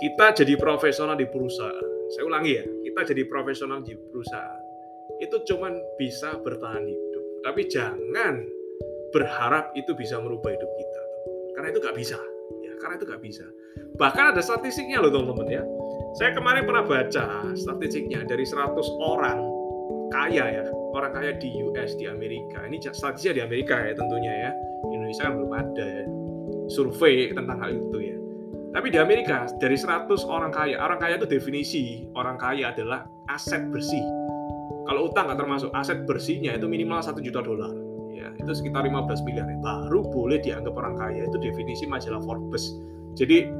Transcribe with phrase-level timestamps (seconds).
[0.00, 1.88] kita jadi profesional di perusahaan.
[2.16, 4.60] Saya ulangi ya, kita jadi profesional di perusahaan.
[5.20, 7.24] Itu cuman bisa bertahan hidup.
[7.44, 8.40] Tapi jangan
[9.12, 11.02] berharap itu bisa merubah hidup kita.
[11.52, 12.18] Karena itu nggak bisa.
[12.64, 13.44] Ya, karena itu nggak bisa.
[14.00, 15.62] Bahkan ada statistiknya loh teman-teman ya.
[16.16, 18.72] Saya kemarin pernah baca statistiknya dari 100
[19.04, 19.38] orang
[20.10, 20.64] kaya ya,
[20.96, 22.64] orang kaya di US, di Amerika.
[22.64, 24.50] Ini statistiknya di Amerika ya tentunya ya.
[24.90, 26.06] Indonesia kan belum ada ya.
[26.70, 28.09] survei tentang hal itu ya.
[28.70, 33.66] Tapi di Amerika dari 100 orang kaya, orang kaya itu definisi orang kaya adalah aset
[33.66, 34.02] bersih.
[34.86, 37.70] Kalau utang nggak termasuk aset bersihnya itu minimal 1 juta dolar.
[38.14, 39.46] Ya, itu sekitar 15 miliar.
[39.50, 39.58] Ya.
[39.58, 41.26] Baru boleh dianggap orang kaya.
[41.26, 42.78] Itu definisi majalah Forbes.
[43.18, 43.50] Jadi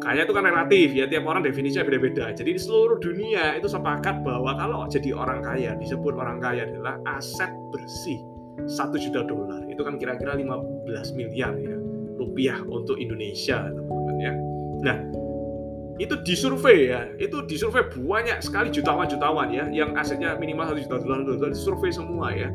[0.00, 2.32] kaya itu kan relatif ya tiap orang definisinya beda-beda.
[2.32, 6.96] Jadi di seluruh dunia itu sepakat bahwa kalau jadi orang kaya disebut orang kaya adalah
[7.12, 8.24] aset bersih
[8.64, 9.68] 1 juta dolar.
[9.68, 11.77] Itu kan kira-kira 15 miliar ya
[12.18, 13.70] rupiah untuk Indonesia
[14.18, 14.32] ya.
[14.82, 14.98] Nah,
[15.98, 21.26] itu disurvei ya, itu disurvei banyak sekali jutawan-jutawan ya, yang asetnya minimal satu juta dolar,
[21.26, 22.50] dolar disurvei semua ya,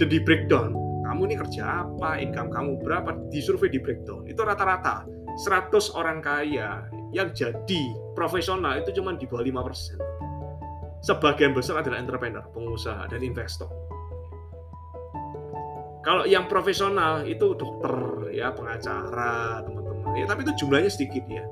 [0.00, 0.72] dan di breakdown.
[1.04, 4.24] Kamu ini kerja apa, income kamu berapa, disurvei di breakdown.
[4.24, 5.04] Itu rata-rata
[5.44, 7.82] 100 orang kaya yang jadi
[8.16, 10.00] profesional itu cuma di bawah 5%.
[11.04, 13.68] Sebagian besar adalah entrepreneur, pengusaha, dan investor.
[16.06, 21.42] Kalau yang profesional itu dokter, ya pengacara, teman ya tapi itu jumlahnya sedikit ya.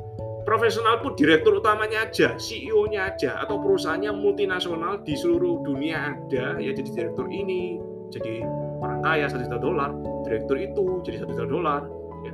[0.44, 6.60] Profesional pun direktur utamanya aja CEO-nya aja atau perusahaannya multinasional di seluruh dunia ada.
[6.60, 7.80] Ya jadi direktur ini
[8.12, 8.44] jadi
[8.78, 9.90] orang kaya satu juta dolar.
[10.28, 11.82] Direktur itu jadi satu juta dolar
[12.22, 12.32] ya.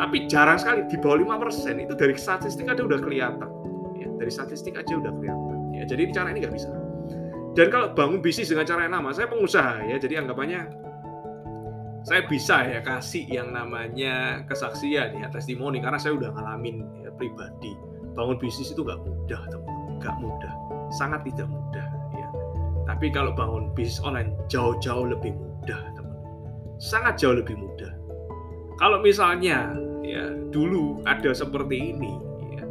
[0.00, 3.50] tapi jarang sekali di bawah lima persen itu dari statistik aja udah kelihatan
[4.00, 4.08] ya.
[4.16, 5.84] Dari statistik aja udah kelihatan ya.
[5.84, 6.72] Jadi cara ini nggak bisa.
[7.54, 10.00] Dan kalau bangun bisnis dengan cara yang nama saya pengusaha ya.
[10.00, 10.84] Jadi anggapannya
[12.04, 17.72] saya bisa ya kasih yang namanya kesaksian ya testimoni karena saya udah ngalamin ya, pribadi.
[18.12, 20.54] Bangun bisnis itu nggak mudah teman-teman nggak mudah.
[20.92, 22.28] Sangat tidak mudah ya.
[22.84, 26.20] Tapi kalau bangun bisnis online jauh-jauh lebih mudah teman.
[26.76, 27.96] Sangat jauh lebih mudah.
[28.76, 29.72] Kalau misalnya
[30.04, 32.20] ya dulu ada seperti ini
[32.52, 32.68] ya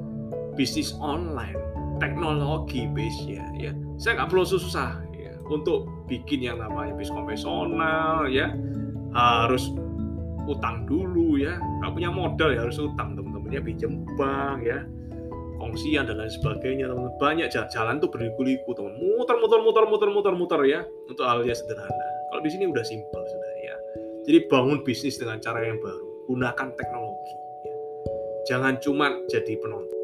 [0.53, 1.57] bisnis online
[1.97, 8.29] teknologi base ya ya saya nggak perlu susah ya untuk bikin yang namanya bisnis konvensional
[8.29, 8.53] ya
[9.13, 9.71] harus
[10.49, 11.57] utang dulu ya.
[11.81, 13.15] Nggak punya modal ya harus utang.
[13.15, 14.83] Teman-teman ya pinjam bank ya.
[15.61, 20.33] Kongsian dan lain sebagainya teman-teman banyak jalan tuh berliku-liku teman muter muter muter muter muter
[20.35, 20.81] muter ya.
[21.07, 22.07] Untuk hal yang sederhana.
[22.33, 23.75] Kalau di sini udah simpel sudah ya.
[24.27, 26.27] Jadi bangun bisnis dengan cara yang baru.
[26.27, 27.75] Gunakan teknologi ya.
[28.47, 30.02] jangan cuma jadi penonton